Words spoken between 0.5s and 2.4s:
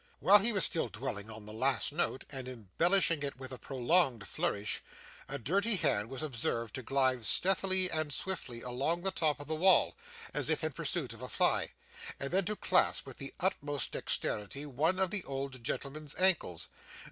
was still dwelling on the last note,